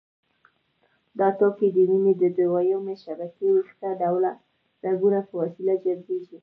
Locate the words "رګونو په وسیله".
4.83-5.73